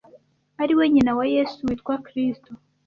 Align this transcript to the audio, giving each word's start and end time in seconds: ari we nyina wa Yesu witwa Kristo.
ari 0.61 0.73
we 0.77 0.85
nyina 0.93 1.11
wa 1.17 1.25
Yesu 1.35 1.57
witwa 1.67 1.95
Kristo. 2.05 2.51